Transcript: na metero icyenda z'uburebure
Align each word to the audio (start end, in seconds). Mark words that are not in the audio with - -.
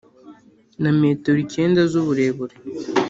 na 0.81 0.91
metero 0.99 1.37
icyenda 1.45 1.81
z'uburebure 1.91 2.55